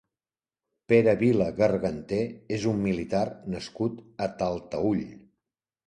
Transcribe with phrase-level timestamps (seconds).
[0.93, 2.21] Pere Vila Garganté
[2.59, 3.25] és un militar
[3.57, 5.11] nascut a Talteüll.